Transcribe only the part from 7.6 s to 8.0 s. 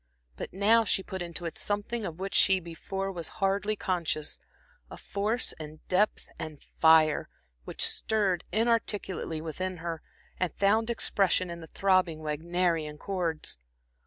which